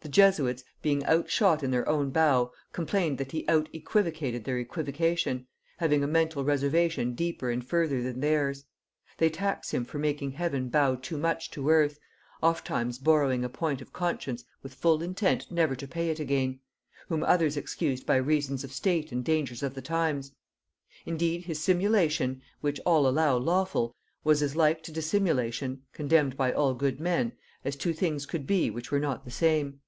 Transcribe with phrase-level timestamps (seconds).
[0.00, 5.48] "The Jesuits, being outshot in their own bow, complained that he out equivocated their equivocation,
[5.78, 8.66] having a mental reservation deeper and further than theirs.
[9.18, 11.98] They tax him for making heaven bow too much to earth,
[12.40, 16.60] oft times borrowing a point of conscience with full intent never to pay it again;
[17.08, 20.30] whom others excused by reasons of state and dangers of the times.
[21.04, 23.92] Indeed his simulation (which all allow lawful)
[24.22, 27.32] was as like to dissimulation (condemned by all good men)
[27.64, 29.80] as two things could be which were not the same.